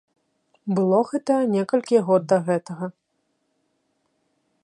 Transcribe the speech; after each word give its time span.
Было 0.79 1.01
гэта 1.09 1.35
некалькі 1.57 1.97
год 2.09 2.21
да 2.33 2.37
гэтага. 2.49 2.85